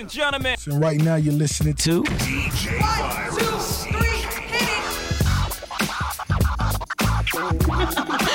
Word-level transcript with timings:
and 0.00 0.10
gentlemen. 0.10 0.56
And 0.66 0.80
right 0.80 0.98
now 1.00 1.16
you're 1.16 1.34
listening 1.34 1.74
to 1.74 2.02
DJ 2.02 2.80
One, 2.80 3.38
two, 3.38 3.58
three, 3.92 4.08
hit 4.08 4.62
it. 8.22 8.29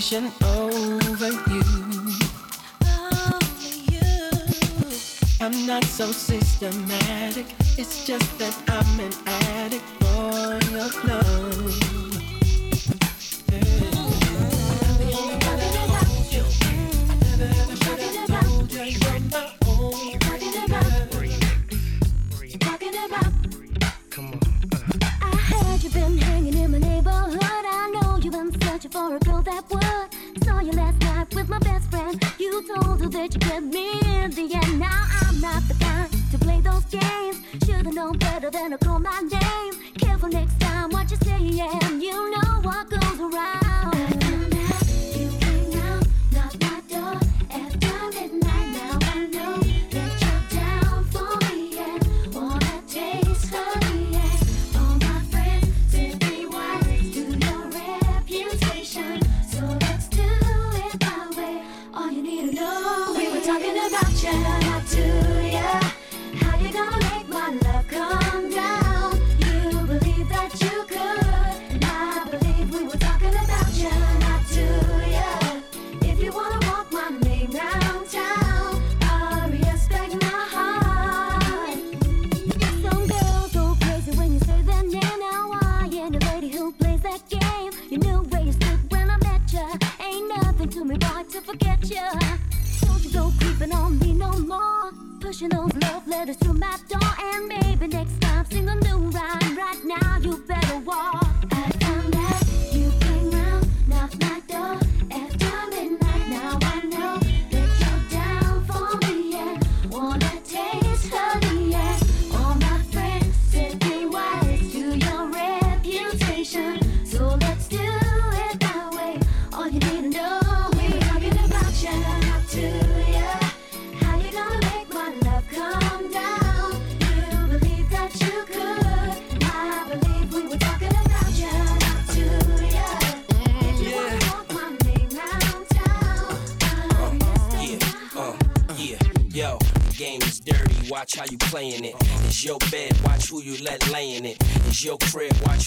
over 0.00 1.28
you. 1.28 1.62
Over 2.82 3.68
you. 3.92 4.10
I'm 5.42 5.66
not 5.66 5.84
so 5.84 6.10
systematic, 6.10 7.44
it's 7.76 8.06
just 8.06 8.38
that 8.38 8.69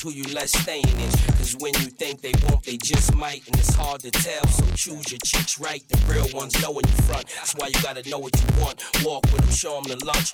who 0.03 0.11
you 0.11 0.23
let 0.33 0.49
stay 0.49 0.81
is. 0.81 1.15
Cause 1.37 1.55
when 1.59 1.73
you 1.75 1.87
think 1.87 2.19
they 2.19 2.33
won't, 2.47 2.61
they 2.63 2.75
just 2.75 3.15
might, 3.15 3.47
and 3.47 3.55
it's 3.57 3.73
hard 3.73 4.01
to 4.01 4.11
tell. 4.11 4.45
So 4.47 4.65
choose 4.75 5.11
your 5.11 5.19
chicks 5.23 5.59
right, 5.59 5.81
the 5.87 5.97
real 6.11 6.27
ones 6.33 6.61
know 6.61 6.77
in 6.77 6.85
you 6.85 7.03
front. 7.03 7.25
That's 7.27 7.53
why 7.55 7.67
you 7.67 7.81
gotta 7.81 8.07
know 8.09 8.19
what 8.19 8.35
you 8.35 8.61
want. 8.61 8.83
Walk 9.05 9.23
with 9.31 9.41
them, 9.41 9.51
show 9.51 9.79
them 9.79 9.97
the 9.97 10.05
lunch. 10.05 10.33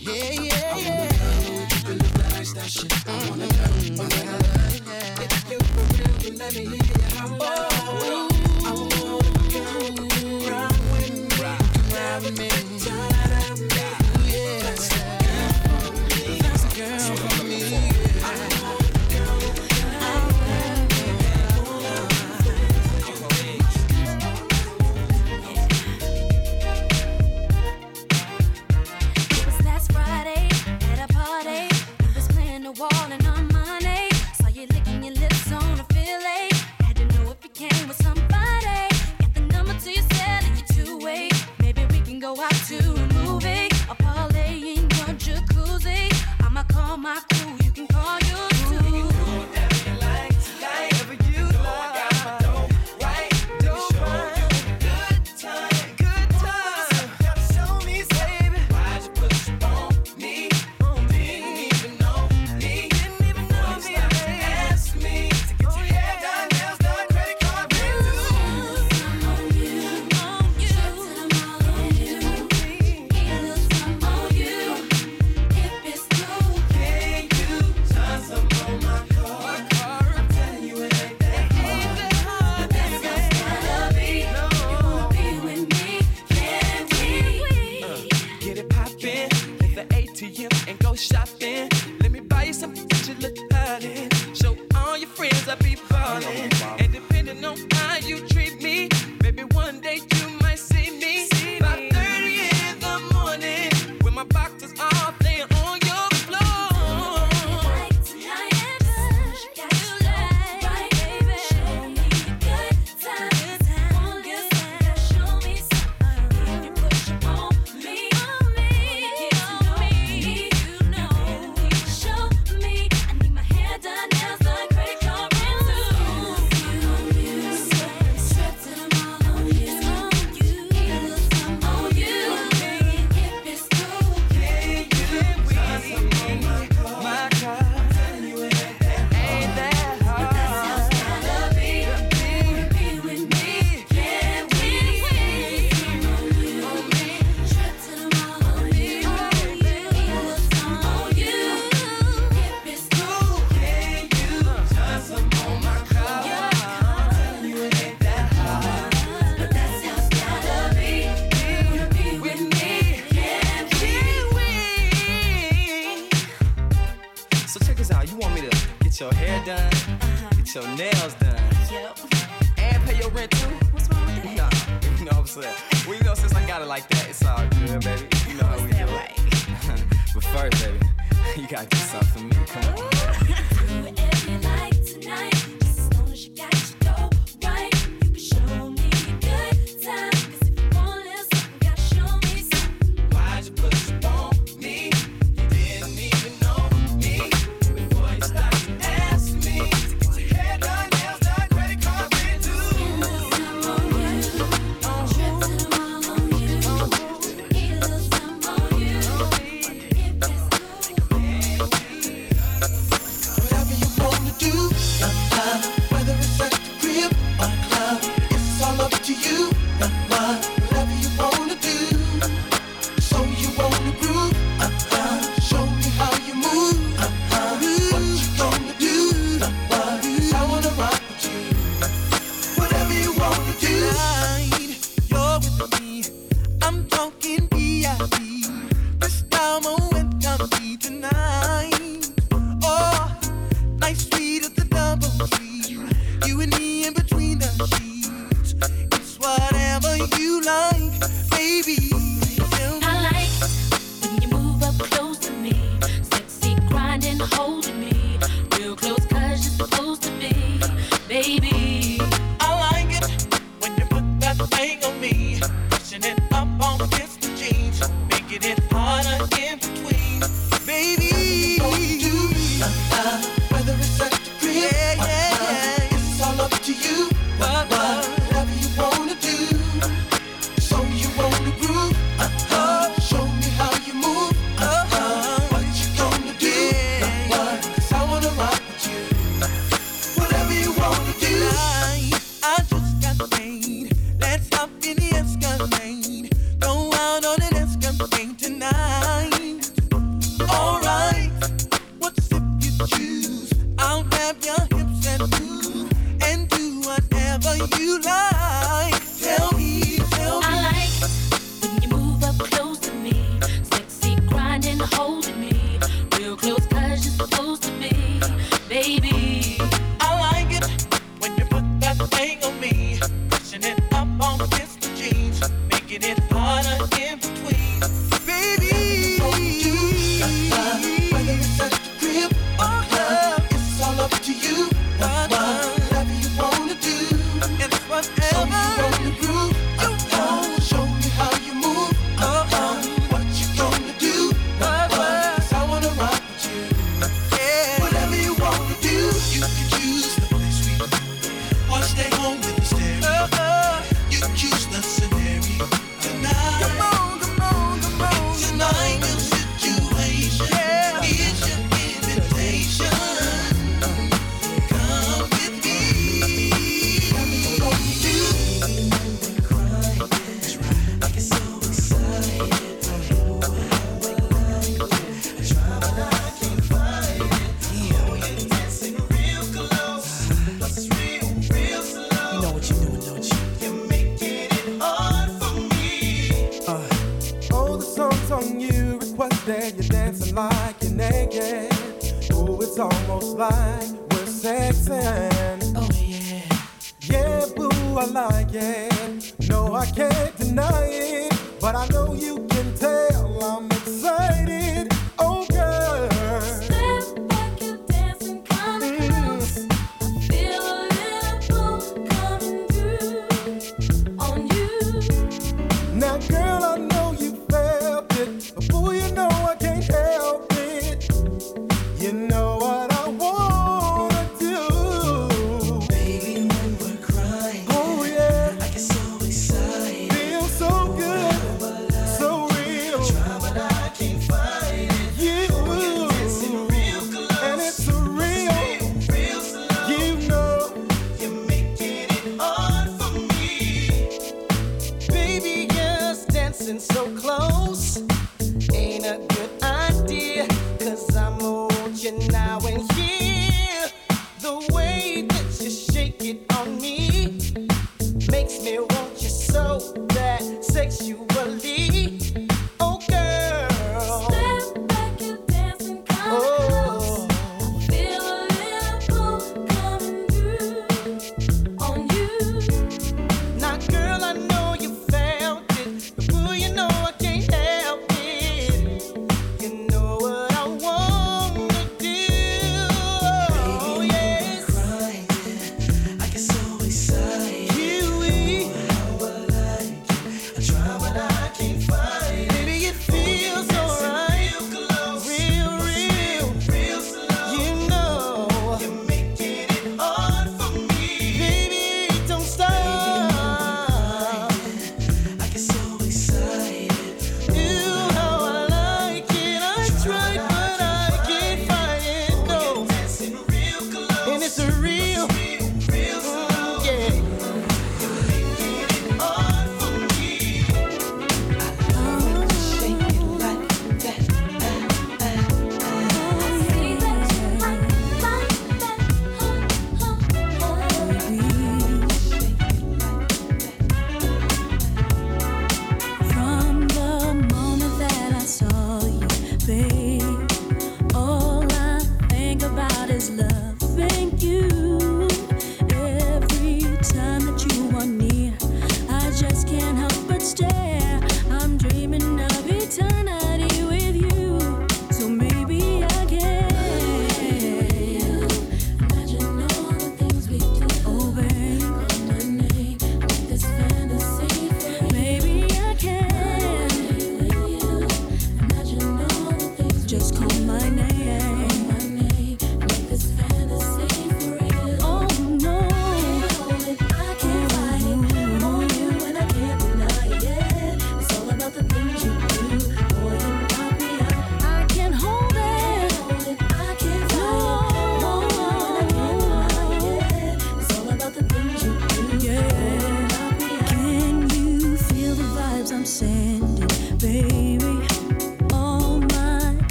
Yeah, 0.00 0.32
yeah. 0.32 1.68
I 3.06 3.28
wanna 3.28 3.44
I 3.44 3.68
wanna. 3.98 4.22
If 5.20 5.50
you're 5.50 5.60
real, 5.60 6.12
then 6.20 6.34
let 6.38 6.54
me 6.54 6.62
hear 6.64 6.72
you 6.72 7.02
holler. 7.18 7.68
I 8.64 8.72
wanna 8.72 8.88
go, 8.96 9.18
with 9.78 10.24
me, 10.24 10.48
ride 11.92 12.38
me. 12.38 12.69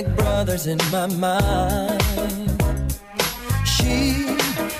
Brothers 0.00 0.66
in 0.66 0.78
my 0.90 1.06
mind. 1.06 2.02
She, 3.66 4.24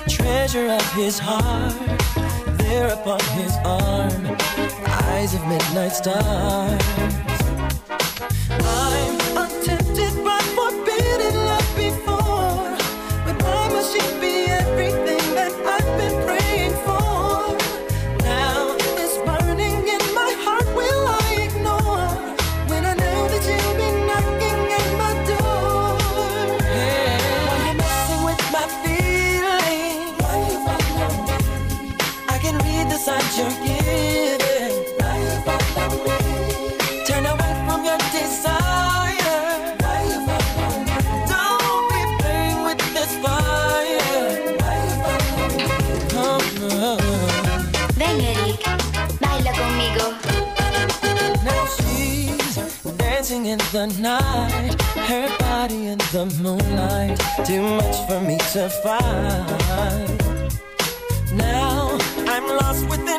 treasure 0.09 0.69
of 0.71 0.93
his 0.95 1.19
heart, 1.19 1.75
there 2.57 2.89
upon 2.89 3.21
his 3.37 3.55
arm, 3.63 4.39
eyes 4.87 5.35
of 5.35 5.47
midnight 5.47 5.93
stars. 5.93 7.22
The 53.45 53.87
night, 53.99 54.81
her 55.09 55.29
body 55.39 55.89
in 55.89 55.99
the 55.99 56.27
moonlight, 56.41 57.19
too 57.45 57.61
much 57.61 57.97
for 58.07 58.21
me 58.21 58.39
to 58.53 58.69
find. 58.69 59.49
Now 61.37 61.99
I'm 62.29 62.47
lost 62.47 62.89
within 62.89 63.19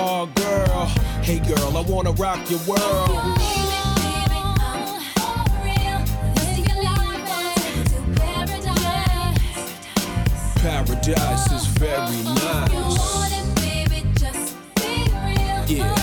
Oh, 0.00 0.26
girl. 0.34 0.86
Hey, 1.24 1.40
girl, 1.40 1.76
I 1.76 1.80
wanna 1.80 2.12
rock 2.12 2.48
your 2.48 2.60
world. 2.60 3.38
Paradise 10.60 11.52
is 11.52 11.66
very 11.66 12.22
nice. 12.22 13.28
Yeah. 15.68 15.94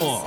Uh. 0.00 0.26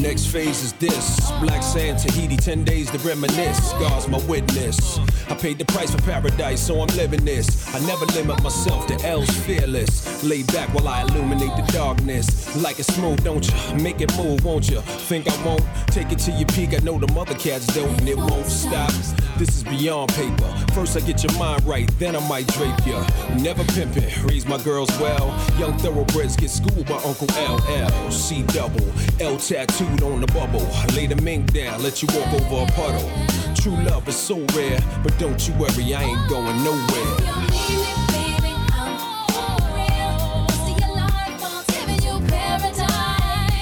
Next 0.00 0.26
phase 0.26 0.62
is 0.64 0.72
this. 0.74 1.29
Black 1.40 1.62
sand, 1.62 1.98
Tahiti, 1.98 2.36
10 2.36 2.64
days 2.64 2.90
to 2.90 2.98
reminisce. 2.98 3.72
God's 3.74 4.08
my 4.08 4.18
witness. 4.26 4.98
I 5.30 5.34
paid 5.34 5.58
the 5.58 5.64
price 5.64 5.90
for 5.90 6.00
paradise, 6.02 6.60
so 6.66 6.80
I'm 6.82 6.94
living 6.96 7.24
this. 7.24 7.74
I 7.74 7.78
never 7.86 8.04
limit 8.06 8.42
myself 8.42 8.86
to 8.88 9.06
L's 9.06 9.30
fearless. 9.46 10.22
Lay 10.22 10.42
back 10.42 10.68
while 10.74 10.86
I 10.86 11.02
illuminate 11.02 11.56
the 11.56 11.72
darkness. 11.72 12.54
Like 12.56 12.78
it 12.78 12.84
smooth, 12.84 13.24
don't 13.24 13.46
you? 13.46 13.82
Make 13.82 14.02
it 14.02 14.14
move, 14.18 14.44
won't 14.44 14.68
you? 14.68 14.80
Think 14.80 15.30
I 15.30 15.44
won't? 15.46 15.64
Take 15.86 16.12
it 16.12 16.18
to 16.20 16.30
your 16.32 16.46
peak. 16.48 16.74
I 16.74 16.78
know 16.84 16.98
the 16.98 17.10
mother 17.14 17.34
cats 17.34 17.66
don't, 17.74 17.98
and 18.00 18.08
it 18.08 18.18
won't 18.18 18.46
stop. 18.46 18.90
This 19.38 19.56
is 19.56 19.62
beyond 19.64 20.12
paper. 20.12 20.54
First 20.74 20.96
I 20.96 21.00
get 21.00 21.24
your 21.24 21.32
mind 21.38 21.64
right, 21.64 21.88
then 21.98 22.14
I 22.14 22.28
might 22.28 22.46
drape 22.48 22.86
ya. 22.86 23.06
Never 23.38 23.64
pimpin', 23.64 24.28
raise 24.28 24.46
my 24.46 24.58
girls 24.62 24.90
well. 24.98 25.28
Young 25.58 25.78
thoroughbreds 25.78 26.36
get 26.36 26.50
schooled 26.50 26.86
by 26.86 26.96
Uncle 26.96 27.28
LL. 27.38 28.10
C 28.10 28.42
double, 28.42 28.86
L 29.18 29.38
tattooed 29.38 30.02
on 30.02 30.20
the 30.20 30.26
bubble. 30.26 30.66
Lay 30.94 31.06
the 31.06 31.16
mink 31.30 31.52
down, 31.52 31.80
let 31.80 32.02
you 32.02 32.08
walk 32.12 32.26
over 32.32 32.64
a 32.64 32.74
puddle. 32.74 33.08
True 33.54 33.76
love 33.84 34.08
is 34.08 34.16
so 34.16 34.44
rare, 34.56 34.80
but 35.04 35.16
don't 35.20 35.40
you 35.46 35.54
worry, 35.54 35.94
I 35.94 36.02
ain't 36.02 36.28
going 36.28 36.64
nowhere. 36.64 37.18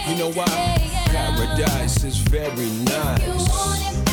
You 0.09 0.16
know 0.16 0.33
why? 0.33 0.46
Paradise 1.12 2.04
is 2.04 2.16
very 2.16 2.70
nice. 2.85 4.08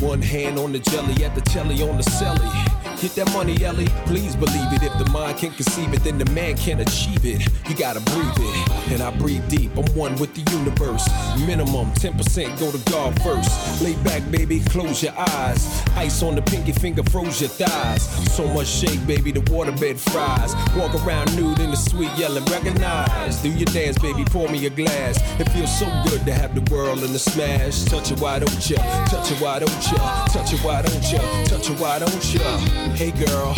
One 0.00 0.22
hand 0.22 0.58
on 0.58 0.72
the 0.72 0.78
jelly, 0.78 1.24
at 1.24 1.34
the 1.34 1.40
telly 1.40 1.82
on 1.82 1.96
the 1.96 2.02
celly. 2.02 2.67
Get 3.00 3.14
that 3.14 3.32
money, 3.32 3.64
Ellie. 3.64 3.86
Please 4.06 4.34
believe 4.34 4.72
it. 4.72 4.82
If 4.82 4.98
the 4.98 5.08
mind 5.12 5.38
can 5.38 5.52
conceive 5.52 5.94
it, 5.94 6.02
then 6.02 6.18
the 6.18 6.24
man 6.32 6.56
can 6.56 6.80
achieve 6.80 7.24
it. 7.24 7.46
You 7.68 7.76
gotta 7.76 8.00
breathe 8.00 8.34
it. 8.36 8.92
And 8.92 9.00
I 9.00 9.16
breathe 9.16 9.48
deep. 9.48 9.70
I'm 9.76 9.86
one 9.94 10.16
with 10.16 10.34
the 10.34 10.42
universe. 10.50 11.08
Minimum 11.46 11.92
10% 11.92 12.58
go 12.58 12.72
to 12.72 12.90
God 12.90 13.14
first. 13.22 13.80
Lay 13.82 13.94
back, 14.02 14.28
baby, 14.32 14.58
close 14.60 15.00
your 15.00 15.16
eyes. 15.16 15.64
Ice 15.96 16.24
on 16.24 16.34
the 16.34 16.42
pinky 16.42 16.72
finger, 16.72 17.04
froze 17.04 17.40
your 17.40 17.50
thighs. 17.50 18.02
So 18.34 18.48
much 18.48 18.66
shake, 18.66 19.06
baby, 19.06 19.30
the 19.30 19.40
waterbed 19.42 20.00
fries. 20.10 20.56
Walk 20.76 20.92
around 21.06 21.36
nude 21.36 21.60
in 21.60 21.70
the 21.70 21.76
sweet 21.76 22.10
yelling, 22.16 22.44
recognize. 22.46 23.40
Do 23.42 23.50
your 23.50 23.66
dance, 23.66 23.96
baby, 23.98 24.24
pour 24.24 24.48
me 24.48 24.66
a 24.66 24.70
glass. 24.70 25.22
It 25.38 25.48
feels 25.50 25.78
so 25.78 25.86
good 26.08 26.24
to 26.26 26.32
have 26.32 26.52
the 26.52 26.68
world 26.74 27.04
in 27.04 27.12
the 27.12 27.18
smash. 27.20 27.84
Touch 27.84 28.10
it, 28.10 28.18
why 28.20 28.40
don't 28.40 28.70
ya? 28.70 28.78
Touch 29.06 29.30
it, 29.30 29.40
why 29.40 29.60
don't 29.60 29.92
ya? 29.92 30.26
Touch 30.26 30.52
it, 30.52 30.64
why 30.64 30.82
don't 30.82 31.12
ya? 31.12 31.44
Touch 31.44 31.70
it, 31.70 31.78
why 31.78 32.00
don't 32.00 32.34
ya? 32.34 32.87
Hey 32.94 33.12
girl, 33.12 33.54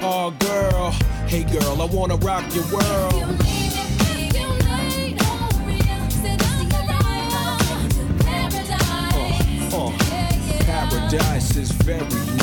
oh 0.00 0.30
girl, 0.38 0.90
hey 1.26 1.44
girl, 1.44 1.80
I 1.80 1.86
wanna 1.86 2.16
rock 2.16 2.44
your 2.54 2.64
world. 2.72 3.14
Uh, 9.74 9.90
paradise 10.66 11.56
is 11.56 11.70
very 11.72 12.41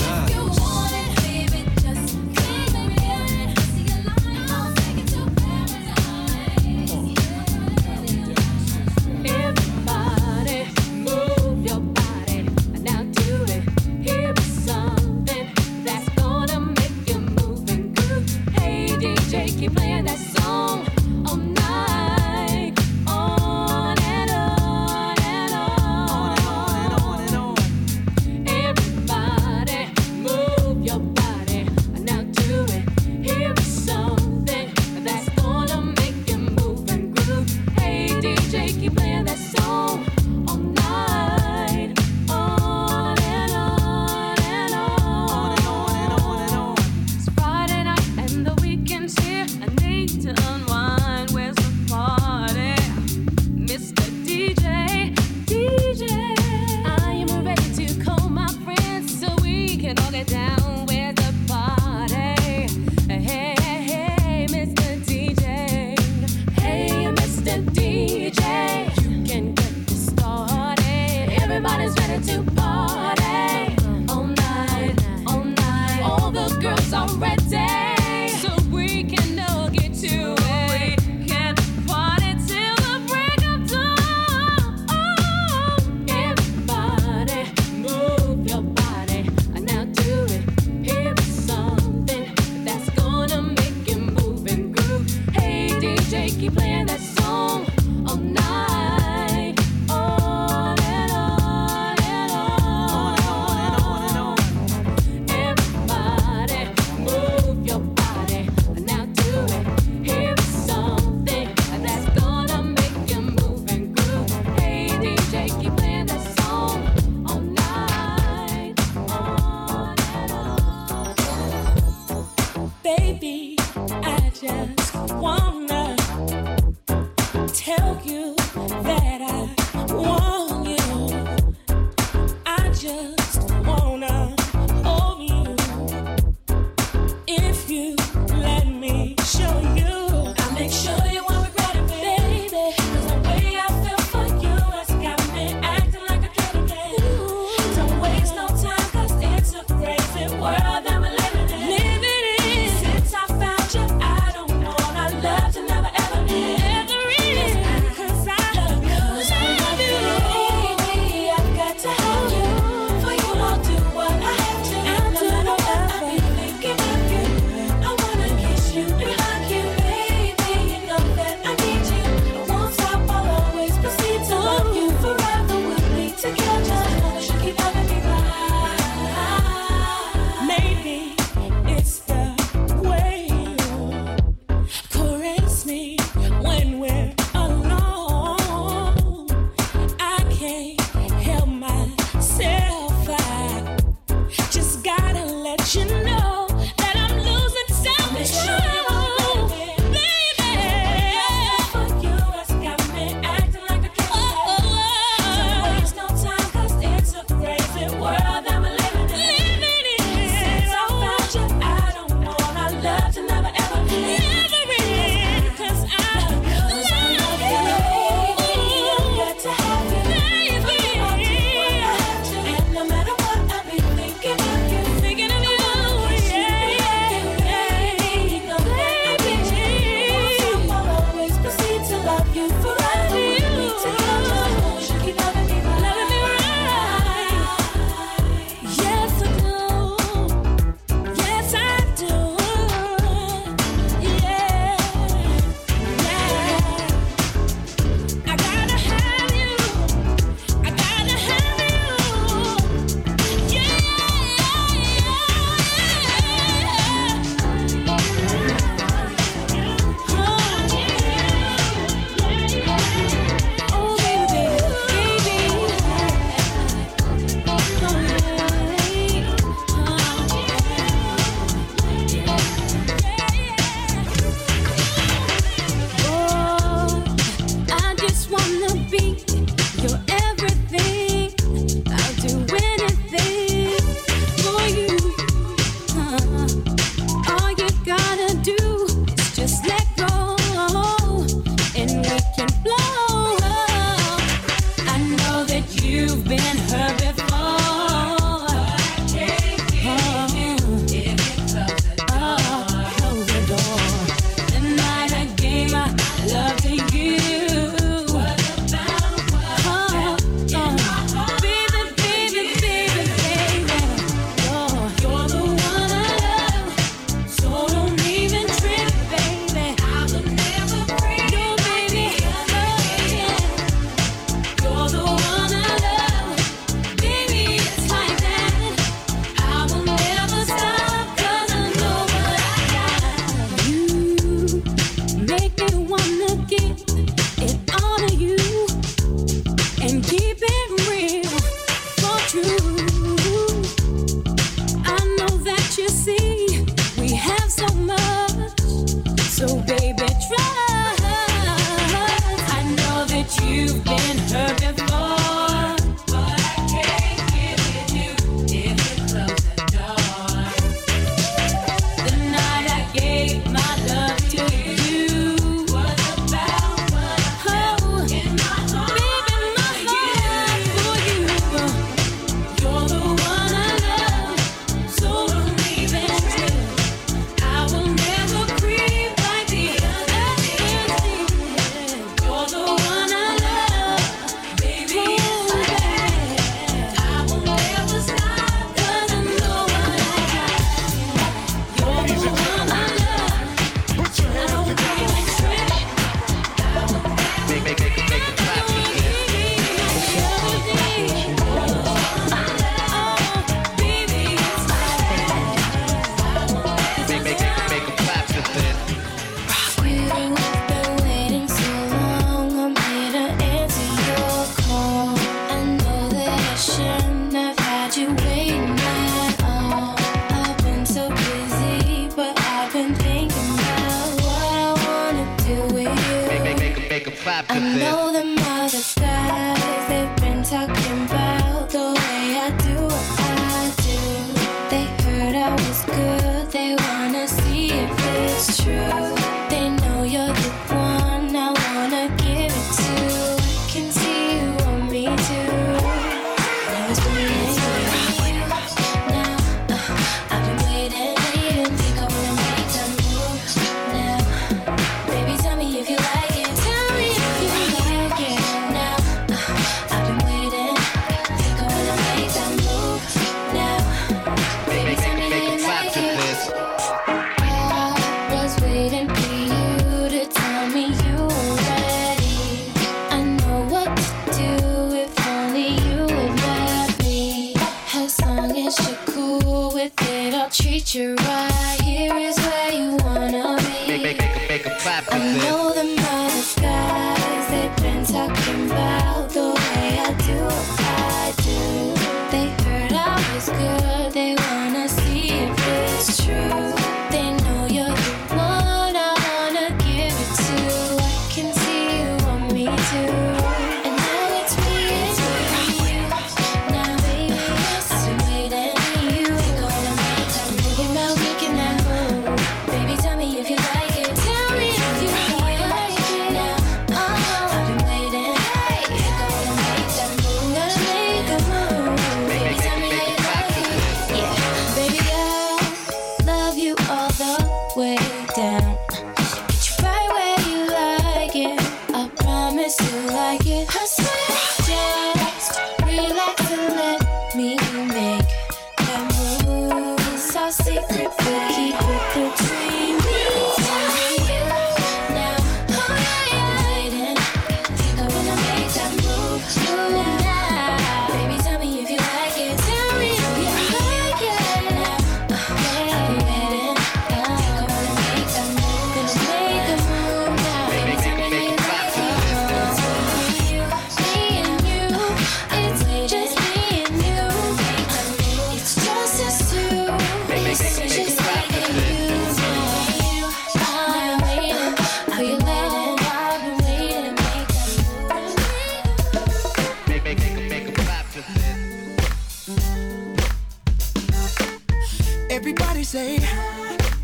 say, 585.90 586.20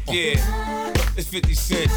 Yeah. 0.07 0.37
It's 1.17 1.27
50 1.29 1.53
Cent. 1.55 1.89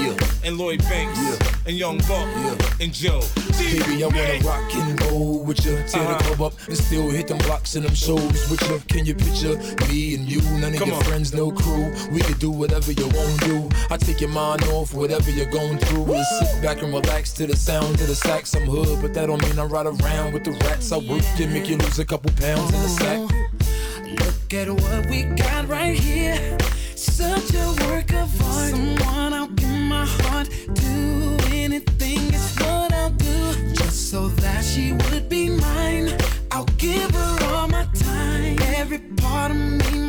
Yeah. 0.00 0.16
And 0.42 0.58
Lloyd 0.58 0.80
Banks. 0.88 1.16
Yeah. 1.20 1.52
And 1.68 1.76
Young 1.76 1.98
Buck. 1.98 2.26
Yeah. 2.34 2.56
And 2.80 2.92
Joe. 2.92 3.20
Baby, 3.58 4.02
I 4.02 4.06
wanna 4.08 4.38
rock 4.44 4.74
and 4.74 5.00
roll 5.02 5.44
with 5.44 5.64
you. 5.64 5.76
Tear 5.86 6.02
Uh-huh. 6.02 6.18
the 6.18 6.24
club 6.24 6.40
up 6.42 6.54
and 6.66 6.76
still 6.76 7.08
hit 7.10 7.28
them 7.28 7.38
blocks 7.38 7.76
and 7.76 7.84
them 7.84 7.94
shows 7.94 8.50
with 8.50 8.60
you. 8.68 8.82
Can 8.88 9.06
you 9.06 9.14
picture 9.14 9.56
me 9.88 10.14
and 10.16 10.28
you? 10.28 10.40
None 10.58 10.72
of 10.72 10.78
Come 10.80 10.88
your 10.88 10.96
on. 10.98 11.04
friends, 11.04 11.32
no 11.34 11.52
crew. 11.52 11.92
We 12.10 12.20
can 12.20 12.36
do 12.38 12.50
whatever 12.50 12.90
you 12.90 13.06
want 13.06 13.40
to 13.40 13.46
do. 13.46 13.68
I 13.90 13.96
take 13.96 14.20
your 14.20 14.30
mind 14.30 14.64
off 14.72 14.92
whatever 14.92 15.30
you're 15.30 15.46
going 15.60 15.78
through. 15.78 16.12
And 16.14 16.26
sit 16.40 16.62
back 16.62 16.82
and 16.82 16.92
relax 16.92 17.32
to 17.34 17.46
the 17.46 17.56
sound 17.56 18.00
of 18.00 18.08
the 18.08 18.16
sax. 18.16 18.54
I'm 18.54 18.62
hood, 18.66 19.00
but 19.00 19.14
that 19.14 19.26
don't 19.26 19.40
mean 19.42 19.56
I 19.58 19.64
ride 19.64 19.86
around 19.86 20.32
with 20.32 20.42
the 20.42 20.52
rats. 20.66 20.90
I 20.90 20.96
work 20.96 21.22
and 21.38 21.52
make 21.52 21.68
you 21.68 21.76
lose 21.76 22.00
a 22.00 22.04
couple 22.04 22.32
pounds 22.32 22.74
in 22.74 22.82
the 22.82 22.88
sack. 22.88 23.20
Look 24.52 24.66
at 24.66 24.82
what 24.82 25.06
we 25.06 25.22
got 25.22 25.68
right 25.68 25.96
here. 25.96 26.58
Such 26.96 27.54
a 27.54 27.66
work 27.86 28.12
of 28.12 28.42
art. 28.42 28.70
Someone 28.70 29.32
I'll 29.32 29.46
give 29.46 29.68
my 29.68 30.04
heart 30.04 30.48
to. 30.74 31.38
Anything 31.52 32.34
is 32.34 32.56
what 32.58 32.92
I'll 32.92 33.10
do. 33.10 33.72
Just 33.74 34.10
so 34.10 34.26
that 34.26 34.64
she 34.64 34.92
would 34.92 35.28
be 35.28 35.50
mine. 35.50 36.16
I'll 36.50 36.64
give 36.78 37.12
her 37.12 37.54
all 37.54 37.68
my 37.68 37.84
time. 37.94 38.58
Every 38.74 38.98
part 38.98 39.52
of 39.52 39.56
me, 39.56 39.99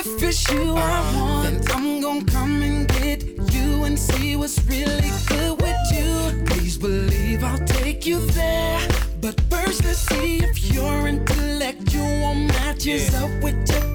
if 0.00 0.22
it's 0.22 0.48
you 0.50 0.74
I 0.76 1.14
want. 1.14 1.62
Then 1.64 1.76
I'm 1.76 2.00
gonna 2.00 2.24
come 2.24 2.62
and 2.62 2.88
get 2.88 3.22
you 3.52 3.84
and 3.84 3.98
see 3.98 4.36
what's 4.36 4.58
really 4.64 5.12
good 5.26 5.60
with 5.60 5.76
you. 5.92 6.44
Please 6.46 6.78
believe 6.78 7.44
I'll 7.44 7.64
take 7.66 8.06
you 8.06 8.18
there. 8.32 8.80
But 9.20 9.40
first, 9.50 9.84
let's 9.84 9.98
see 9.98 10.38
if 10.38 10.72
your 10.72 11.06
intellectual 11.06 12.34
matches 12.34 13.12
Yeah. 13.12 13.24
up 13.24 13.42
with 13.42 13.58
your 13.70 13.89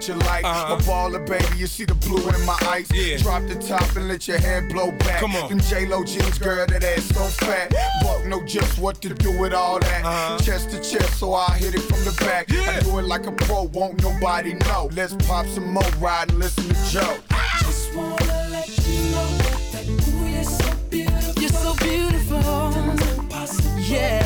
what 0.00 0.08
you 0.08 0.14
like. 0.26 0.44
Uh-huh. 0.44 0.76
A 0.76 0.78
baller, 0.78 1.26
baby, 1.26 1.58
you 1.58 1.66
see 1.66 1.84
the 1.84 1.94
blue 1.94 2.26
in 2.30 2.46
my 2.46 2.56
eyes. 2.68 2.90
Yeah. 2.94 3.18
Drop 3.18 3.46
the 3.46 3.54
top 3.56 3.96
and 3.96 4.08
let 4.08 4.26
your 4.26 4.38
hair 4.38 4.62
blow 4.62 4.92
back. 4.92 5.20
Come 5.20 5.36
on. 5.36 5.50
Them 5.50 5.60
J-Lo 5.60 6.04
jeans, 6.04 6.38
girl, 6.38 6.66
that 6.66 6.82
ass 6.82 7.04
so 7.04 7.24
fat. 7.44 7.70
Buck 8.02 8.24
know 8.26 8.42
just 8.44 8.78
what 8.78 9.02
to 9.02 9.12
do 9.12 9.38
with 9.38 9.52
all 9.52 9.78
that. 9.78 10.04
Uh-huh. 10.04 10.38
Chest 10.38 10.70
to 10.70 10.78
chest, 10.78 11.18
so 11.18 11.34
I 11.34 11.58
hit 11.58 11.74
it 11.74 11.80
from 11.82 12.02
the 12.04 12.16
back. 12.20 12.50
I 12.50 12.80
do 12.80 12.98
it 12.98 13.04
like 13.04 13.26
a 13.26 13.32
pro, 13.32 13.64
won't 13.64 14.02
nobody 14.02 14.54
know. 14.54 14.88
Let's 14.92 15.14
pop 15.26 15.46
some 15.46 15.70
more, 15.72 15.82
ride 15.98 16.30
and 16.30 16.38
listen 16.38 16.64
to 16.64 16.74
Joe. 16.90 17.18
just 17.58 17.94
wanna 17.94 18.48
let 18.50 18.68
you 18.68 19.10
know 19.10 19.28
that 19.72 19.86
ooh, 19.86 20.28
you're 20.28 20.44
so 20.44 20.74
beautiful. 20.88 21.42
You're 21.42 21.50
so 21.50 21.74
beautiful. 21.74 22.40
Yeah. 23.78 24.19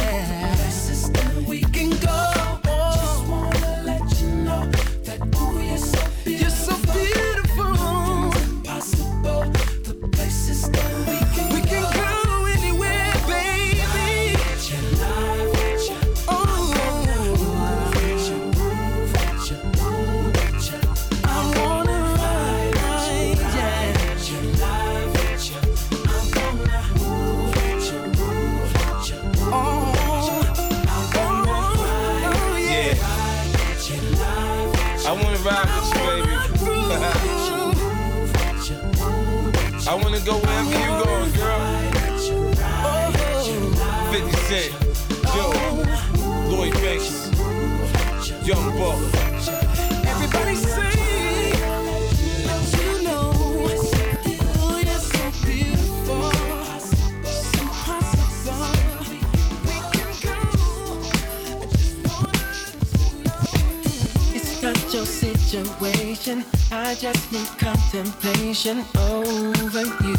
Contemplation 68.65 68.85
over 68.99 69.83
you. 70.05 70.17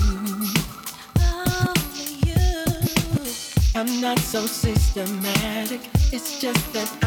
I'm 3.75 3.99
not 3.99 4.19
so 4.19 4.45
systematic. 4.45 5.81
It's 6.11 6.39
just 6.39 6.73
that 6.73 7.04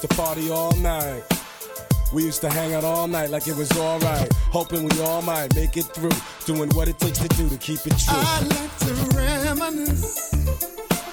used 0.00 0.10
to 0.10 0.16
party 0.16 0.50
all 0.50 0.74
night. 0.76 1.22
We 2.12 2.24
used 2.24 2.40
to 2.40 2.50
hang 2.50 2.74
out 2.74 2.84
all 2.84 3.06
night 3.06 3.30
like 3.30 3.46
it 3.46 3.56
was 3.56 3.70
alright, 3.76 4.32
hoping 4.50 4.88
we 4.88 5.00
all 5.02 5.22
might 5.22 5.54
make 5.54 5.76
it 5.76 5.84
through, 5.84 6.12
doing 6.46 6.70
what 6.70 6.88
it 6.88 6.98
takes 6.98 7.18
to 7.18 7.28
do 7.28 7.48
to 7.48 7.56
keep 7.58 7.80
it 7.86 7.98
true. 7.98 8.16
I 8.16 8.40
like 8.40 8.78
to 8.78 8.94
reminisce 9.16 10.32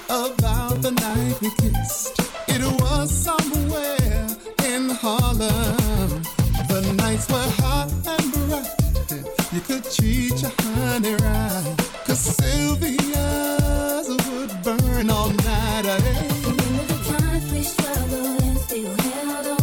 about 0.08 0.80
the 0.80 0.92
night 0.92 1.40
we 1.40 1.50
kissed. 1.50 2.20
It 2.48 2.62
was 2.80 3.10
somewhere 3.10 4.26
in 4.64 4.90
Harlem. 4.90 6.22
The 6.68 6.92
nights 6.96 7.28
were 7.28 7.50
hot 7.60 7.92
and 8.06 8.32
bright. 8.32 9.52
You 9.52 9.60
could 9.60 9.84
treat 9.84 10.40
your 10.40 10.52
honey 10.58 11.14
right. 11.14 11.76
Cause 12.06 12.36
Sylvia's 12.38 14.08
would 14.08 14.62
burn 14.62 15.10
all 15.10 15.30
night. 15.30 15.84
Hey. 15.84 16.28
Remember 16.42 16.84
the 16.84 16.98
times 17.18 17.52
we 17.52 17.62
struggled 17.62 18.37
and 18.86 19.00
still 19.00 19.57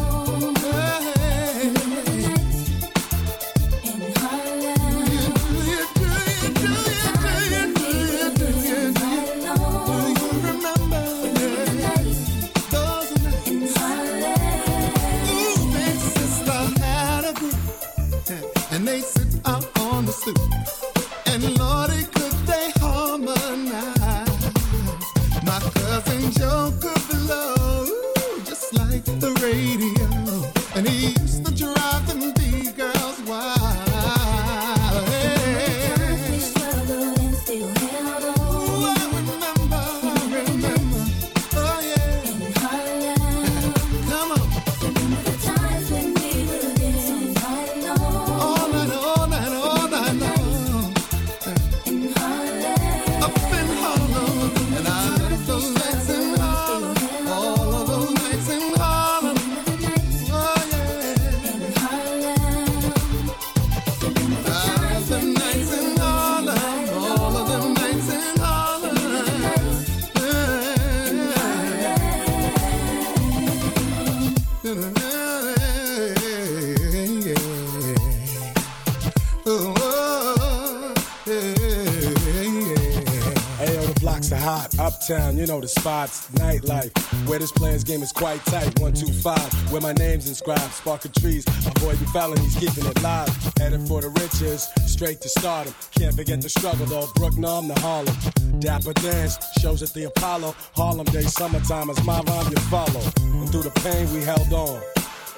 You 85.08 85.45
know 85.45 85.62
the 85.62 85.68
spots. 85.68 86.28
Nightlife, 86.32 86.91
where 87.28 87.38
this 87.38 87.51
player's 87.51 87.84
game 87.84 88.01
is 88.01 88.12
quite 88.12 88.43
tight. 88.45 88.80
One, 88.80 88.91
two, 88.91 89.14
five, 89.14 89.53
where 89.72 89.80
my 89.80 89.93
name's 89.93 90.28
inscribed. 90.28 90.74
Sparking 90.74 91.12
trees, 91.12 91.45
Avoid 91.47 91.76
avoiding 91.78 92.08
felonies, 92.08 92.56
keeping 92.56 92.86
it 92.88 93.03
live. 93.03 93.30
Headed 93.60 93.88
for 93.88 94.01
the 94.01 94.10
riches, 94.10 94.68
straight 94.88 95.22
to 95.22 95.30
stardom. 95.30 95.76
Can't 95.91 96.16
forget 96.16 96.41
the 96.41 96.49
struggle 96.49 96.88
though. 96.88 97.08
Brooklyn 97.14 97.68
to 97.68 97.80
Harlem. 97.82 98.16
Dapper 98.60 98.93
Dan's, 98.93 99.38
shows 99.62 99.84
at 99.84 99.93
the 99.93 100.06
Apollo. 100.06 100.56
Harlem 100.76 101.06
Day, 101.06 101.22
summertime 101.22 101.91
is 101.91 102.03
my 102.03 102.20
rhyme 102.22 102.51
you 102.51 102.58
follow. 102.72 103.01
And 103.22 103.47
through 103.51 103.64
the 103.64 103.80
pain, 103.82 104.12
we 104.12 104.24
held 104.24 104.51
on. 104.53 104.94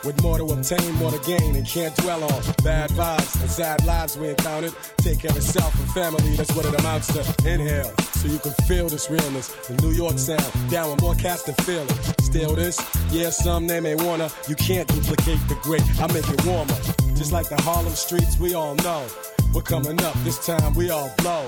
With 0.07 0.23
more 0.23 0.37
to 0.37 0.45
obtain, 0.45 0.93
more 0.93 1.11
to 1.11 1.19
gain, 1.27 1.57
and 1.57 1.67
can't 1.67 1.93
dwell 1.97 2.23
on 2.23 2.41
bad 2.63 2.89
vibes 2.91 3.41
and 3.41 3.51
sad 3.51 3.85
lives 3.85 4.17
we 4.17 4.29
encountered. 4.29 4.73
Take 4.99 5.19
care 5.19 5.31
of 5.31 5.43
self 5.43 5.77
and 5.77 5.91
family, 5.91 6.33
that's 6.37 6.55
what 6.55 6.65
it 6.65 6.73
amounts 6.79 7.11
to. 7.11 7.19
Inhale, 7.45 7.91
so 8.13 8.29
you 8.29 8.39
can 8.39 8.53
feel 8.65 8.87
this 8.87 9.11
realness. 9.11 9.49
The 9.67 9.73
New 9.81 9.91
York 9.91 10.17
sound, 10.17 10.49
down 10.69 10.91
with 10.91 11.01
more 11.01 11.15
cats 11.15 11.43
than 11.43 11.55
feeling. 11.55 11.89
Still 12.21 12.55
this, 12.55 12.79
yeah, 13.11 13.31
some 13.31 13.67
they 13.67 13.81
may 13.81 13.95
wanna. 13.95 14.29
You 14.47 14.55
can't 14.55 14.87
duplicate 14.87 15.45
the 15.49 15.55
great, 15.61 15.83
I 15.99 16.07
make 16.13 16.29
it 16.29 16.45
warmer. 16.45 16.73
Just 17.17 17.33
like 17.33 17.49
the 17.49 17.61
Harlem 17.63 17.91
streets, 17.91 18.39
we 18.39 18.53
all 18.53 18.75
know. 18.75 19.05
We're 19.53 19.61
coming 19.61 20.01
up, 20.03 20.13
this 20.23 20.39
time 20.45 20.73
we 20.73 20.89
all 20.89 21.11
blow. 21.17 21.45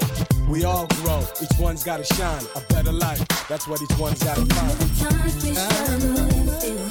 We 0.50 0.66
all 0.66 0.86
grow, 1.02 1.24
each 1.42 1.58
one's 1.58 1.86
gotta 1.86 2.04
shine. 2.04 2.44
A 2.58 2.62
better 2.74 2.92
life, 2.92 3.26
that's 3.48 3.70
what 3.70 3.82
each 3.82 3.98
one's 3.98 4.22
gotta 4.22 4.46
find. 4.54 6.89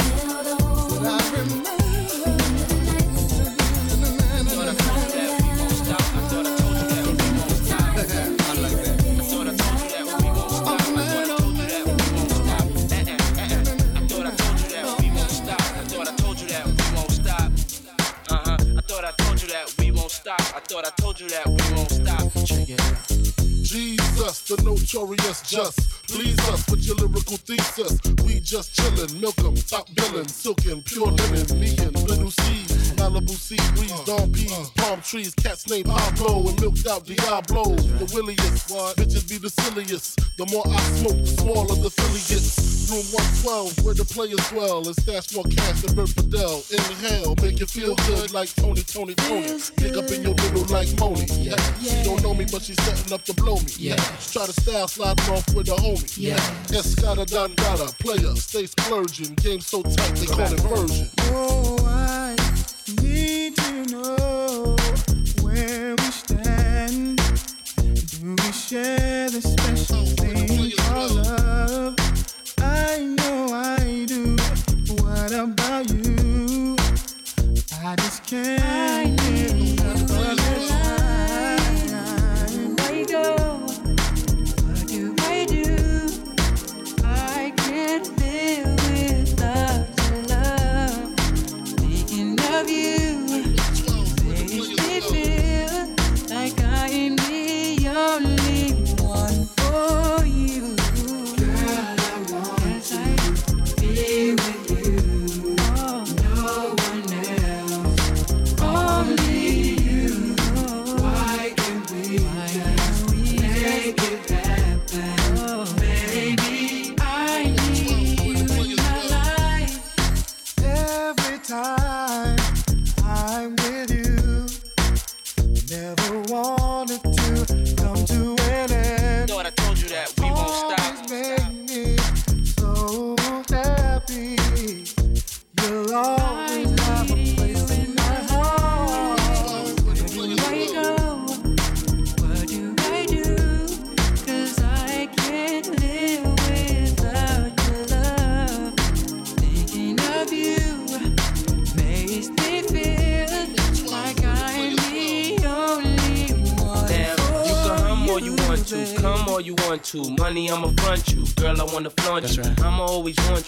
I 20.58 20.60
thought 20.60 20.86
I 20.86 20.90
told 21.00 21.20
you 21.20 21.28
that 21.28 21.46
we 21.46 21.54
won't 21.74 21.90
stop. 21.90 22.32
Check 22.44 22.68
it 22.68 22.80
out. 22.80 23.97
The 24.28 24.62
notorious 24.62 25.40
just. 25.40 26.06
Please 26.06 26.38
us 26.50 26.68
with 26.68 26.84
your 26.86 26.96
lyrical 26.96 27.38
thesis. 27.38 27.98
We 28.26 28.40
just 28.40 28.76
chillin', 28.76 29.18
milk 29.18 29.38
'em, 29.38 29.54
top 29.54 29.88
billin', 29.94 30.28
silkin', 30.28 30.82
pure 30.82 31.12
linen, 31.12 31.58
me 31.58 31.74
and 31.78 31.96
Lil' 32.06 32.30
Cease. 32.30 32.77
Malibu 32.98 33.30
sea 33.30 33.56
breeze, 33.74 34.00
Dom 34.04 34.32
P's, 34.32 34.70
palm 34.76 35.00
trees, 35.00 35.34
cats 35.34 35.68
named 35.68 35.86
Pablo 35.86 36.48
and 36.48 36.60
milked 36.60 36.86
out 36.86 37.04
Diablo. 37.06 37.74
The 37.74 38.10
williest, 38.14 38.68
bitches 38.96 39.28
be 39.28 39.38
the 39.38 39.50
silliest. 39.50 40.18
The 40.36 40.46
more 40.46 40.64
I 40.66 40.80
smoke, 40.98 41.18
the 41.18 41.26
smaller 41.26 41.74
the 41.76 41.90
Philly 41.90 42.22
gets. 42.28 42.78
Room 42.88 43.04
112, 43.44 43.84
where 43.84 43.92
the 43.92 44.04
players 44.04 44.40
dwell, 44.48 44.80
and 44.86 44.96
stash 44.96 45.34
more 45.34 45.44
cash 45.44 45.82
than 45.82 45.94
Bert 45.94 46.08
Fidel. 46.08 46.64
Inhale, 46.72 47.34
make 47.42 47.60
you 47.60 47.66
feel 47.66 47.94
good 48.08 48.32
like 48.32 48.48
Tony, 48.54 48.80
Tony, 48.80 49.14
Tony. 49.14 49.60
Pick 49.76 49.94
up 49.94 50.08
in 50.10 50.22
your 50.22 50.32
middle 50.32 50.64
like 50.72 50.88
Moni. 50.98 51.26
Yeah. 51.36 51.60
She 51.84 52.02
don't 52.02 52.22
know 52.22 52.32
me, 52.32 52.46
but 52.50 52.62
she's 52.62 52.80
setting 52.82 53.12
up 53.12 53.22
to 53.24 53.34
blow 53.34 53.56
me. 53.56 53.72
Yeah. 53.76 53.96
Try 54.32 54.46
to 54.46 54.56
style 54.56 54.88
sliding 54.88 55.28
off 55.28 55.44
with 55.54 55.68
a 55.68 55.76
homie. 55.76 56.16
Yeah. 56.16 56.40
Escada 56.72 57.26
Dangada, 57.28 57.92
player, 57.98 58.34
stay 58.36 58.64
splurging. 58.64 59.34
Game 59.34 59.60
so 59.60 59.82
tight, 59.82 60.16
they 60.16 60.26
call 60.26 60.50
it 60.50 60.60
version. 60.60 61.10
Oh, 61.28 61.76
I 61.84 62.27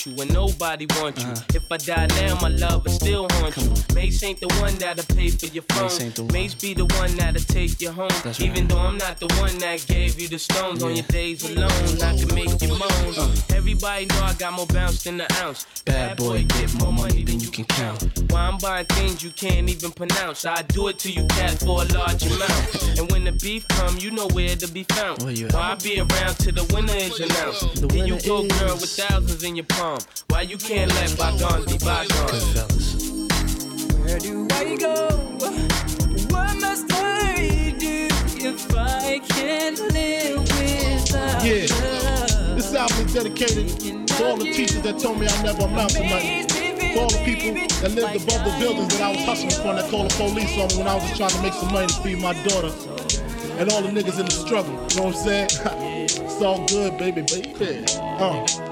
you. 0.06 0.12
When 0.12 0.28
nobody 0.70 0.86
you. 1.20 1.26
Uh-huh. 1.26 1.42
If 1.54 1.72
I 1.72 1.76
die 1.76 2.06
now, 2.20 2.40
my 2.40 2.48
love 2.48 2.84
will 2.84 2.92
still 2.92 3.26
haunt 3.30 3.56
you. 3.56 3.72
Mace 3.94 4.22
ain't 4.22 4.40
the 4.40 4.48
one 4.60 4.74
that'll 4.76 5.04
pay 5.16 5.30
for 5.30 5.46
your 5.46 5.62
phone. 5.64 5.84
Mace 5.84 6.00
ain't 6.00 6.14
the 6.14 6.24
Mace 6.24 6.54
be 6.54 6.74
the 6.74 6.84
one 6.84 7.14
that'll 7.16 7.42
take 7.42 7.80
you 7.80 7.90
home. 7.90 8.08
That's 8.22 8.40
right. 8.40 8.50
Even 8.50 8.68
though 8.68 8.78
I'm 8.78 8.96
not 8.96 9.18
the 9.18 9.26
one 9.40 9.56
that 9.58 9.84
gave 9.86 10.20
you 10.20 10.28
the 10.28 10.38
stones 10.38 10.82
on 10.82 10.94
your 10.94 11.06
days 11.06 11.48
alone, 11.48 11.70
I 12.02 12.16
can 12.16 12.34
make 12.34 12.62
you 12.62 12.68
moan. 12.68 13.14
Uh. 13.18 13.34
Everybody 13.54 14.06
know 14.06 14.22
I 14.22 14.34
got 14.34 14.52
more 14.52 14.66
bounce 14.66 15.04
than 15.04 15.20
an 15.20 15.26
ounce. 15.42 15.66
Bad 15.84 16.16
boy, 16.16 16.44
get 16.44 16.74
more 16.80 16.92
money 16.92 17.24
than 17.24 17.40
you 17.40 17.50
can 17.50 17.64
count. 17.64 18.02
Why 18.30 18.42
I'm 18.42 18.58
buying 18.58 18.86
things 18.86 19.22
you 19.22 19.30
can't 19.30 19.68
even 19.68 19.90
pronounce. 19.90 20.44
I 20.44 20.62
do 20.62 20.88
it 20.88 20.98
to 21.00 21.10
you, 21.10 21.26
cat, 21.26 21.58
for 21.60 21.82
a 21.82 21.86
large 21.86 22.24
amount. 22.26 22.98
And 22.98 23.10
when 23.10 23.24
the 23.24 23.32
beef 23.32 23.66
come, 23.68 23.98
you 23.98 24.10
know 24.10 24.28
where 24.28 24.54
to 24.56 24.68
be 24.68 24.84
found. 24.84 25.22
Why 25.22 25.72
I 25.72 25.74
be 25.76 25.98
around 25.98 26.34
till 26.38 26.54
the 26.54 26.64
winner 26.74 26.94
is 26.94 27.18
announced? 27.18 27.80
The 27.80 27.92
Here 27.92 28.06
you 28.06 28.20
go, 28.20 28.46
girl, 28.46 28.76
with 28.76 28.90
thousands 28.90 29.42
in 29.42 29.56
your 29.56 29.66
palm. 29.66 29.98
Why 30.28 30.42
you 30.42 30.56
can't 30.62 30.92
let 30.94 31.16
bygones 31.16 31.66
be 31.66 31.78
bygones? 31.78 33.10
Where 34.04 34.18
do 34.18 34.46
I 34.52 34.76
go? 34.76 35.08
What 36.28 36.60
must 36.60 36.92
I 36.92 37.74
do 37.78 38.08
if 38.36 38.76
I 38.76 39.20
can't 39.20 39.78
live 39.92 40.40
without 40.40 41.44
Yeah. 41.44 41.66
love? 41.82 42.56
This 42.56 42.74
album 42.74 43.06
is 43.06 43.14
dedicated 43.14 44.08
to 44.08 44.26
all 44.26 44.36
the 44.36 44.52
teachers 44.52 44.82
that 44.82 44.98
told 44.98 45.18
me 45.18 45.26
I 45.28 45.42
never 45.42 45.64
amount 45.64 45.90
to 45.92 46.02
nothing. 46.04 46.48
For 46.94 47.00
all 47.00 47.08
the 47.08 47.22
people 47.24 47.54
that 47.80 47.92
lived 47.92 48.16
above 48.16 48.44
the 48.44 48.56
buildings 48.58 48.88
that 48.98 49.02
I 49.02 49.10
was 49.12 49.24
hustling 49.24 49.62
from 49.62 49.76
that 49.76 49.90
called 49.90 50.10
the 50.10 50.14
police 50.16 50.58
on 50.58 50.68
me 50.68 50.78
when 50.78 50.88
I 50.88 50.94
was 50.94 51.04
just 51.04 51.16
trying 51.16 51.30
to 51.30 51.42
make 51.42 51.54
some 51.54 51.72
money 51.72 51.86
to 51.86 52.02
feed 52.02 52.18
my 52.18 52.34
daughter. 52.44 52.72
And 53.58 53.70
all 53.72 53.82
the 53.82 53.88
niggas 53.88 54.18
in 54.18 54.26
the 54.26 54.32
struggle. 54.32 54.72
You 54.90 54.96
know 54.96 55.04
what 55.04 55.16
I'm 55.16 55.24
saying? 55.24 55.48
it's 56.20 56.42
all 56.42 56.66
good, 56.66 56.98
baby, 56.98 57.22
baby. 57.22 57.84
Uh. 57.96 58.69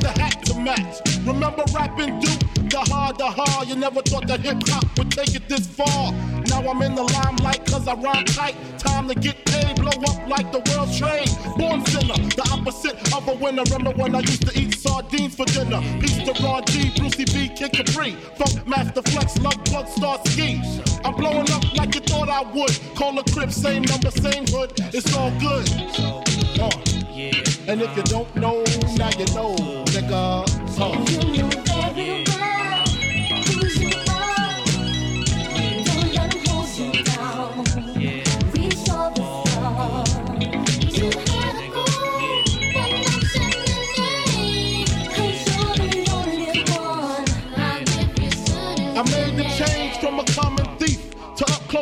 the 0.00 0.08
hat 0.08 0.44
to 0.46 0.54
match. 0.58 1.00
Remember 1.26 1.64
rapping 1.74 2.20
Duke? 2.20 2.40
The 2.70 2.80
hard, 2.90 3.18
the 3.18 3.26
hard. 3.26 3.68
You 3.68 3.76
never 3.76 4.02
thought 4.02 4.26
that 4.28 4.40
hip 4.40 4.58
hop 4.68 4.84
would 4.98 5.10
take 5.10 5.34
it 5.34 5.48
this 5.48 5.66
far. 5.66 6.12
Now 6.48 6.68
I'm 6.68 6.82
in 6.82 6.94
the 6.94 7.02
limelight 7.02 7.64
cause 7.66 7.88
I 7.88 7.94
rhyme 7.94 8.24
tight. 8.26 8.56
Time 8.78 9.08
to 9.08 9.14
get 9.14 9.44
paid, 9.46 9.76
blow 9.76 9.88
up 9.88 10.28
like 10.28 10.52
the 10.52 10.60
world's 10.70 10.98
trade. 10.98 11.28
Born 11.56 11.84
sinner, 11.86 12.18
the 12.36 12.48
opposite 12.52 12.96
of 13.14 13.26
a 13.28 13.34
winner. 13.34 13.62
Remember 13.64 13.92
when 13.92 14.14
I 14.14 14.20
used 14.20 14.46
to 14.46 14.58
eat 14.58 14.74
sardines 14.78 15.34
for 15.34 15.46
dinner? 15.46 15.80
Peace 16.00 16.18
to 16.24 16.32
Ron 16.42 16.64
G, 16.66 16.92
Brucey 16.96 17.24
B, 17.24 17.48
Kid 17.54 17.72
Capri. 17.72 18.12
Funkmaster 18.36 19.02
Flex, 19.08 19.38
Lovebug, 19.38 19.88
Star 19.88 20.18
Ski. 20.26 20.60
I'm 21.04 21.14
blowing 21.14 21.50
up 21.50 21.64
like 21.76 21.94
you 21.94 22.02
thought 22.02 22.28
I 22.28 22.42
would. 22.52 22.78
Call 22.96 23.18
a 23.18 23.24
crib, 23.24 23.52
same 23.52 23.82
number, 23.82 24.10
same 24.10 24.46
hood. 24.46 24.72
It's 24.92 25.14
all 25.16 25.32
good. 25.40 25.68
Uh. 26.60 27.07
And 27.18 27.82
if 27.82 27.96
you 27.96 28.02
don't 28.04 28.32
know, 28.36 28.62
now 28.96 29.10
you 29.18 29.26
know, 29.34 29.56
nigga. 29.90 30.46
Uh. 30.78 31.47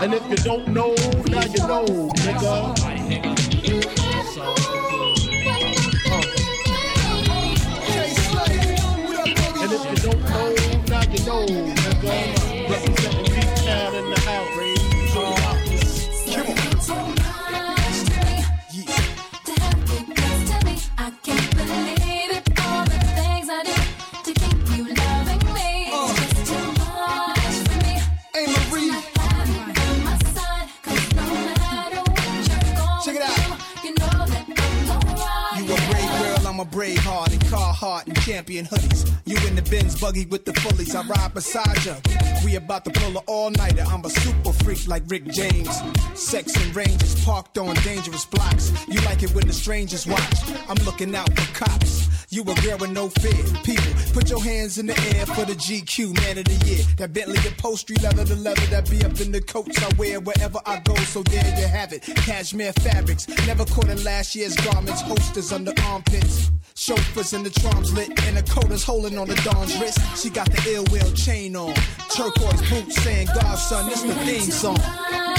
And 0.00 0.14
if 0.14 0.30
you 0.30 0.36
don't 0.36 0.68
know, 0.68 0.94
now 1.26 1.42
you 1.42 1.58
know, 1.66 1.84
nigga. 2.22 2.78
And 9.60 9.72
if 9.72 9.82
you 9.90 9.96
don't 9.96 10.22
know, 10.30 10.54
now 10.88 11.02
you 11.10 11.18
know, 11.26 11.77
Braveheart 36.70 37.32
and 37.32 37.40
Carhartt 37.42 38.06
and 38.06 38.20
champion 38.20 38.66
hoodies. 38.66 39.10
You 39.24 39.36
in 39.46 39.54
the 39.54 39.62
Benz 39.62 40.00
buggy 40.00 40.26
with 40.26 40.44
the 40.44 40.52
fullies. 40.52 40.94
I 40.94 41.06
ride 41.06 41.34
beside 41.34 41.84
you. 41.84 41.94
We 42.44 42.56
about 42.56 42.84
to 42.84 42.90
pull 42.90 43.16
an 43.16 43.24
all-nighter. 43.26 43.84
I'm 43.86 44.04
a 44.04 44.10
super 44.10 44.52
freak 44.52 44.86
like 44.86 45.02
Rick 45.06 45.26
James. 45.26 45.82
Sex 46.14 46.54
and 46.56 46.74
ranges 46.74 47.24
parked 47.24 47.58
on 47.58 47.74
dangerous 47.76 48.24
blocks. 48.24 48.72
You 48.88 49.00
like 49.02 49.22
it 49.22 49.34
when 49.34 49.46
the 49.46 49.52
strangers 49.52 50.06
watch. 50.06 50.34
I'm 50.68 50.82
looking 50.84 51.14
out 51.14 51.32
for 51.38 51.54
cops. 51.54 52.17
You 52.30 52.42
a 52.42 52.54
girl 52.56 52.76
with 52.76 52.90
no 52.90 53.08
fear. 53.08 53.42
People, 53.64 54.12
put 54.12 54.28
your 54.28 54.42
hands 54.42 54.76
in 54.76 54.84
the 54.84 54.98
air 55.14 55.24
for 55.24 55.46
the 55.46 55.54
GQ 55.54 56.14
Man 56.14 56.36
of 56.36 56.44
the 56.44 56.66
Year. 56.66 56.84
That 56.98 57.14
Bentley 57.14 57.38
upholstery 57.48 57.96
leather, 58.02 58.22
the 58.22 58.36
leather 58.36 58.66
that 58.66 58.90
be 58.90 59.02
up 59.02 59.18
in 59.18 59.32
the 59.32 59.40
coats 59.40 59.82
I 59.82 59.88
wear 59.94 60.20
wherever 60.20 60.58
I 60.66 60.80
go. 60.80 60.94
So 60.96 61.22
there 61.22 61.42
you 61.58 61.66
have 61.66 61.94
it. 61.94 62.02
Cashmere 62.02 62.74
fabrics, 62.74 63.28
never 63.46 63.64
caught 63.64 63.88
in 63.88 64.04
last 64.04 64.34
year's 64.34 64.54
garments. 64.56 65.00
Holsters 65.00 65.52
under 65.52 65.72
armpits. 65.84 66.50
Chauffeurs 66.74 67.32
in 67.32 67.44
the 67.44 67.50
trams 67.50 67.94
lit, 67.94 68.08
and 68.24 68.36
the 68.36 68.42
coda's 68.42 68.84
holding 68.84 69.16
on 69.16 69.26
the 69.26 69.36
Don's 69.36 69.80
wrist. 69.80 69.98
She 70.22 70.28
got 70.28 70.50
the 70.52 70.74
ill 70.74 70.84
will 70.90 71.10
chain 71.12 71.56
on. 71.56 71.72
Turquoise 72.14 72.68
boots 72.68 73.02
saying, 73.02 73.28
Godson, 73.34 73.88
this 73.88 74.02
the 74.02 74.14
theme 74.26 74.50
song. 74.50 75.37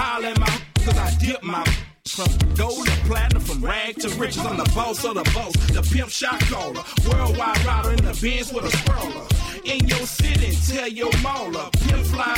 Holler 0.00 0.28
in 0.28 0.38
my 0.38 0.46
cause 0.84 0.96
I 0.96 1.10
dip 1.18 1.42
my 1.42 1.64
from 2.06 2.54
gold 2.54 2.86
to 2.86 2.92
platinum, 3.06 3.42
from 3.42 3.64
rag 3.64 3.96
to 3.96 4.08
riches. 4.10 4.46
I'm 4.46 4.56
the 4.56 4.70
boss 4.72 5.04
of 5.04 5.14
the 5.14 5.24
boss, 5.34 5.52
the 5.74 5.82
pimp 5.92 6.10
shot 6.10 6.38
caller. 6.42 6.84
Worldwide 7.08 7.64
rider 7.64 7.90
in 7.90 8.04
the 8.04 8.16
Benz 8.22 8.52
with 8.52 8.64
a 8.64 8.76
spurler. 8.76 9.26
In 9.64 9.86
your 9.88 10.06
city, 10.06 10.56
tell 10.72 10.86
your 10.86 11.10
mauler. 11.18 11.68
Pimp 11.88 12.06
fly 12.06 12.36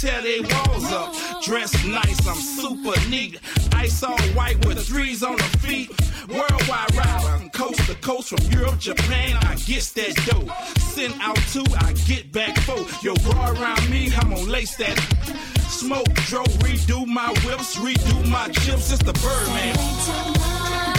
tear 0.00 0.22
they 0.22 0.40
walls 0.40 0.92
up. 0.92 1.42
Dressed 1.42 1.86
nice, 1.86 2.26
I'm 2.26 2.36
super 2.36 2.98
neat. 3.08 3.38
Ice 3.74 4.02
all 4.02 4.18
white 4.34 4.64
with 4.64 4.78
threes 4.86 5.22
on 5.22 5.36
the 5.36 5.58
feet. 5.58 5.90
Worldwide 6.28 6.94
rider, 6.94 7.48
coast 7.50 7.86
to 7.86 7.94
coast 7.96 8.28
from 8.30 8.50
Europe, 8.50 8.78
Japan. 8.78 9.36
I 9.42 9.56
get 9.56 9.82
that 9.96 10.14
dough. 10.26 10.48
Send 10.80 11.14
out 11.20 11.36
two, 11.52 11.64
I 11.78 11.92
get 12.06 12.32
back 12.32 12.56
four. 12.60 12.86
Yo, 13.02 13.14
bro 13.16 13.52
around 13.52 13.90
me, 13.90 14.12
I'm 14.16 14.30
gonna 14.30 14.42
lace 14.42 14.76
that. 14.76 15.57
Smoke, 15.68 16.12
drove, 16.26 16.46
redo 16.60 17.06
my 17.06 17.28
whips, 17.44 17.76
redo 17.76 18.28
my 18.28 18.48
chips. 18.48 18.90
It's 18.90 19.02
the 19.02 19.12
Birdman. 19.12 20.97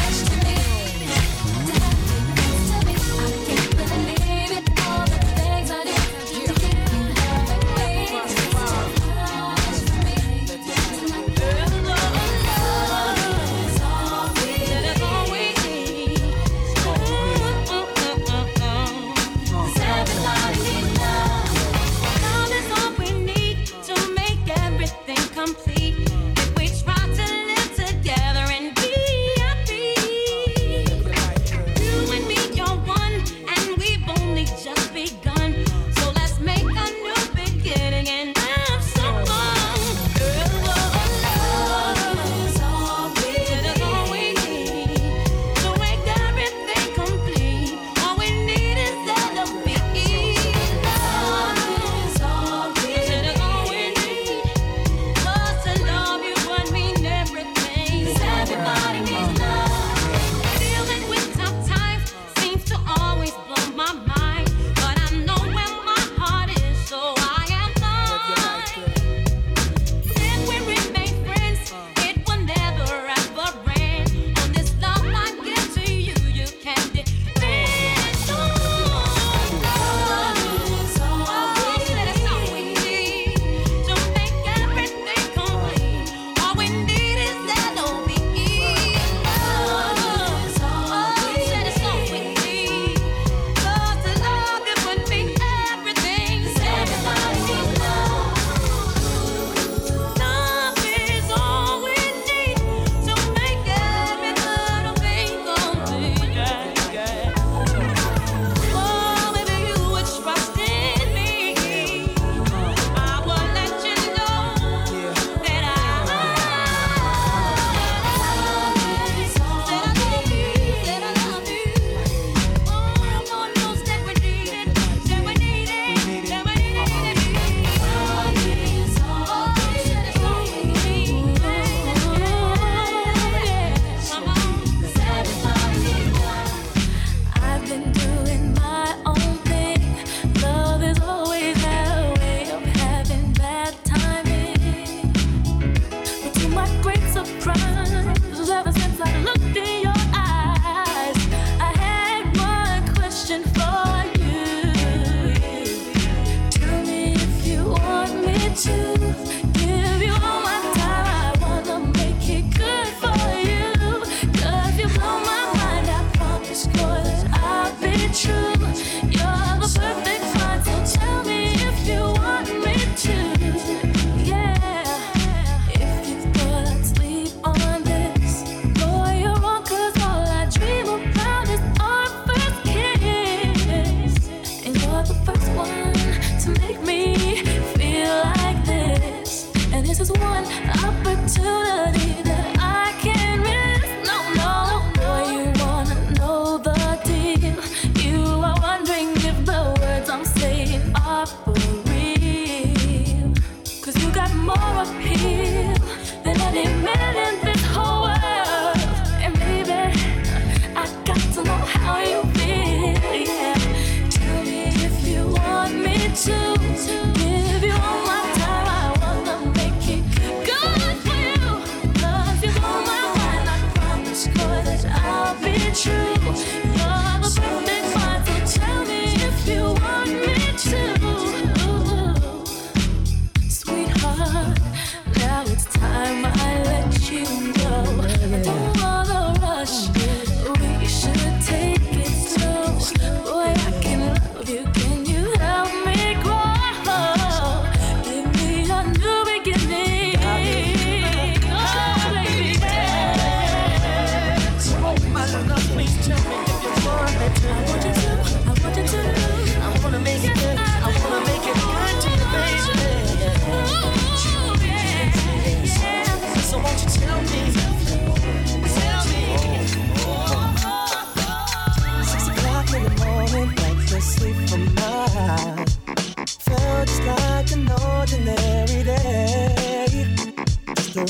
It's 235.59 235.73
time 235.73 236.25
I 236.25 236.48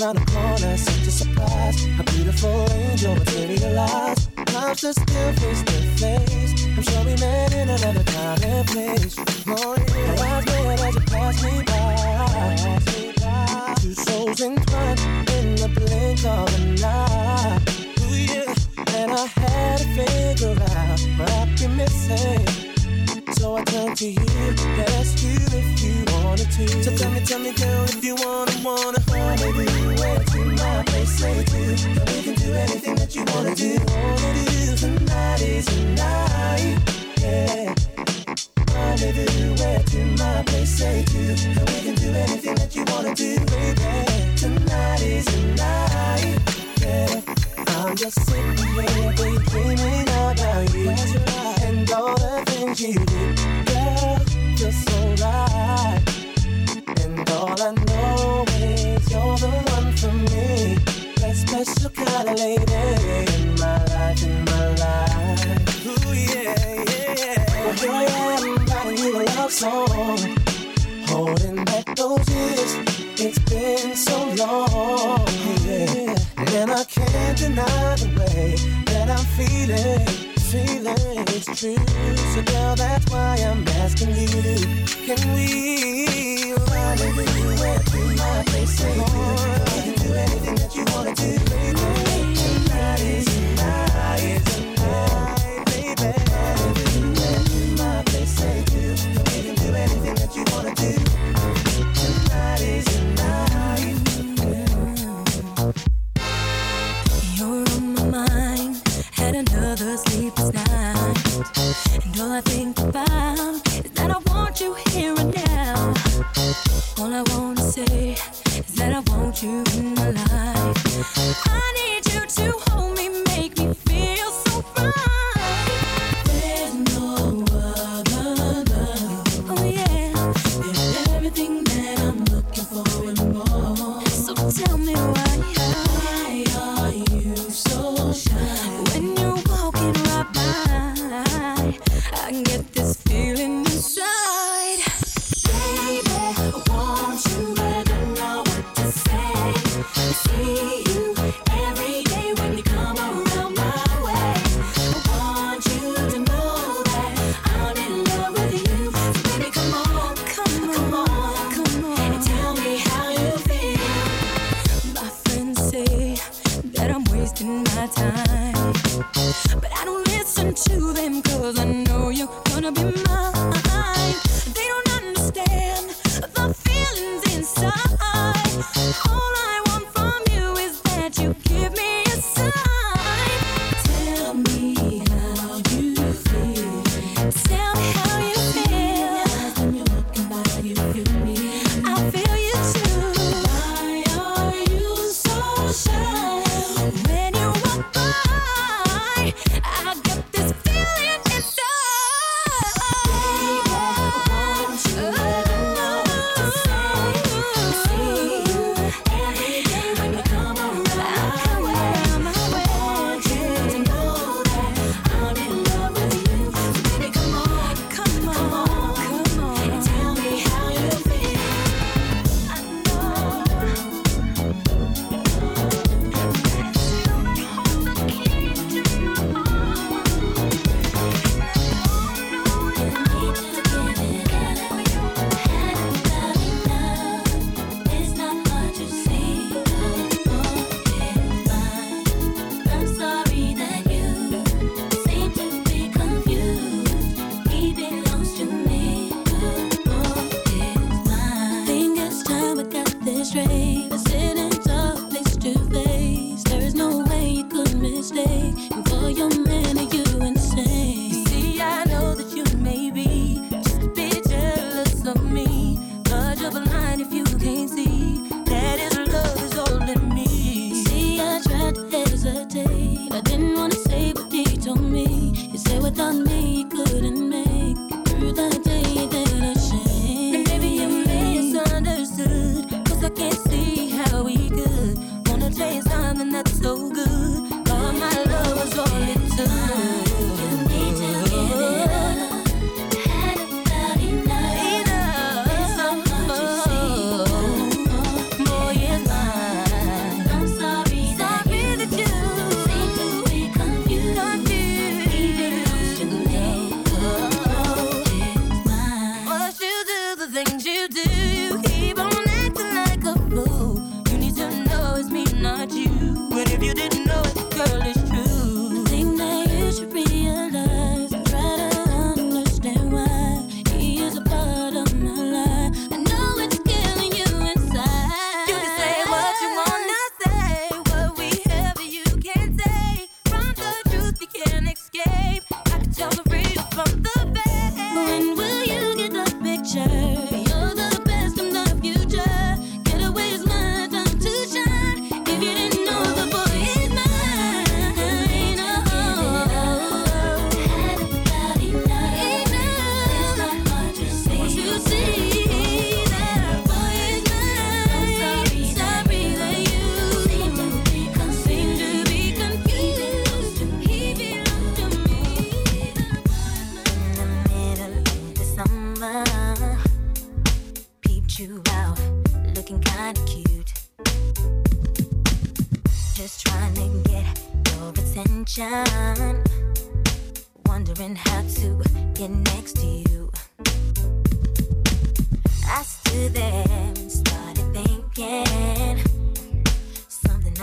around 0.09 0.25
the 0.25 0.31
corner, 0.31 0.77
such 0.77 1.07
a 1.07 1.11
surprise. 1.11 1.85
A 1.99 2.03
beautiful 2.03 2.71
angel 2.71 3.15
materialized. 3.15 4.29
Love's 4.53 4.81
just 4.81 5.01
still 5.01 5.33
face 5.33 5.63
to 5.63 5.73
face. 5.97 6.65
I'm 6.77 6.81
sure 6.83 7.03
we 7.05 7.15
met 7.17 7.53
in 7.53 7.69
another 7.69 8.03
time 8.03 8.43
and 8.43 8.67
place. 8.67 9.15
Oh, 9.47 9.75
yeah. 9.77 10.21
Our 10.21 10.27
eyes 10.27 10.45
met 10.45 10.79
as 10.81 10.95
you 10.95 11.01
passed 11.01 11.43
me 11.43 11.63
by. 11.63 11.75
Two 13.81 13.93
souls 13.93 14.41
entwined 14.41 14.99
in 15.29 15.55
the 15.55 15.69
blink 15.75 16.25
of 16.25 16.59
an 16.59 16.83
eye. 16.83 17.59
Ooh, 18.01 18.15
yeah. 18.15 18.53
And 18.95 19.11
I 19.11 19.25
had 19.25 19.77
to 19.79 19.85
figure 19.95 20.57
out 20.63 20.99
what 21.17 21.31
I've 21.31 21.77
missing. 21.77 22.69
So 23.33 23.55
I 23.55 23.63
turn 23.63 23.95
to 23.95 24.05
you, 24.05 24.25
ask 24.97 25.23
you 25.23 25.37
if 25.59 25.83
you 25.83 26.03
wanted 26.13 26.51
to. 26.51 26.83
So 26.83 26.95
tell 26.95 27.11
me, 27.11 27.19
tell 27.21 27.39
me, 27.39 27.53
girl, 27.53 27.83
if 27.85 28.03
you 28.03 28.15
wanna, 28.15 28.51
wanna, 28.63 28.99
wanna 29.07 29.53
do 29.53 29.88
say 31.09 31.37
we 31.37 31.43
can 31.43 32.35
do 32.35 32.53
anything 32.53 32.95
that 32.95 33.15
you 33.15 33.23
wanna 33.33 33.55
do. 33.55 33.79
My 40.17 40.43
place, 40.43 40.77
say 40.77 40.99
we 40.99 41.35
can 41.85 41.95
do 41.95 42.09
anything 42.11 42.55
that 42.55 42.75
you 42.75 42.83
wanna 42.87 43.15
do, 43.15 43.37
baby. 43.45 44.35
Tonight 44.37 45.01
is 45.01 45.27
yeah. 46.81 47.21
I'm 47.67 47.95
just 47.95 48.19
sitting 48.25 48.57
here 48.73 49.13
daydreaming 49.13 50.09
about 50.09 50.73
you 50.73 50.89
and 50.89 51.91
all 51.91 52.15
the 52.15 52.43
things 52.47 52.79
you. 52.81 53.58
That 61.59 61.67
special 61.67 61.89
kind 61.89 62.29
of 62.29 62.39
lady 62.39 63.43
in 63.43 63.59
my 63.59 63.83
life, 63.87 64.23
in 64.23 64.45
my 64.45 64.67
life. 64.75 65.85
Ooh, 65.85 66.13
yeah, 66.13 66.55
yeah, 66.55 67.15
yeah. 67.19 67.65
Well, 67.65 67.73
here 67.73 67.91
I 67.91 68.05
am, 68.05 68.65
writing 68.65 68.97
you 69.03 69.19
a 69.19 69.23
love 69.23 69.51
song. 69.51 70.37
Holding 71.07 71.65
back 71.65 71.93
those 71.97 72.29
years, 72.29 72.75
it's 73.19 73.39
been 73.39 73.93
so 73.93 74.17
long, 74.35 75.27
yeah. 75.65 76.15
And 76.47 76.71
I 76.71 76.85
can't 76.85 77.37
deny 77.37 77.95
the 77.97 78.07
way 78.17 78.55
that 78.85 79.09
I'm 79.09 79.25
feeling, 79.35 80.07
feeling 80.39 81.25
it's 81.27 81.59
true. 81.59 81.75
So 82.35 82.41
girl, 82.53 82.75
that's 82.77 83.11
why 83.11 83.35
I'm 83.35 83.67
asking 83.67 84.15
you, 84.15 84.85
can 85.05 85.35
we 85.35 86.28
you 86.49 86.55
can 89.83 90.07
do 90.07 90.13
anything 90.13 90.55
that 90.55 90.75
you 90.75 90.83
wanna 90.93 91.13
do, 91.13 91.37
baby. 91.49 91.77
Tonight 92.35 93.01
is 93.01 93.38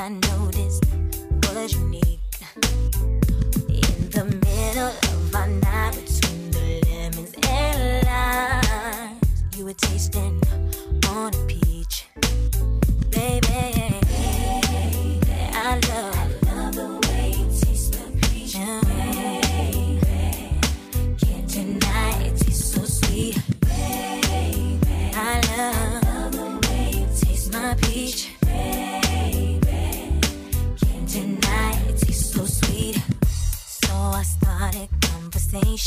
I 0.07 0.09
noticed 0.09 0.85
was 1.53 1.73
unique. 1.73 2.21
In 3.69 4.11
the 4.11 4.25
middle 4.45 4.87
of 4.87 5.35
our 5.35 5.49
night, 5.49 5.97
between 5.97 6.53
the 6.53 6.81
lemons 6.87 7.35
and 7.43 8.07
limes, 8.07 9.59
you 9.59 9.65
were 9.65 9.73
tasting. 9.73 10.46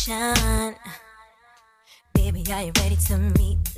Baby, 0.09 0.17
are 2.51 2.63
you 2.63 2.71
ready 2.79 2.95
to 2.95 3.17
meet 3.37 3.68